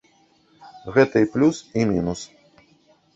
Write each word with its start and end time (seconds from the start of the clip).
Гэта 0.95 1.15
і 1.25 1.29
плюс, 1.35 1.55
і 1.83 1.83
мінус. 1.91 2.19